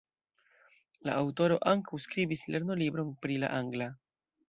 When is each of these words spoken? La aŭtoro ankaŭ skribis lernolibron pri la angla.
La 1.09 1.17
aŭtoro 1.19 1.59
ankaŭ 1.73 2.01
skribis 2.09 2.47
lernolibron 2.57 3.17
pri 3.27 3.43
la 3.45 3.57
angla. 3.63 3.97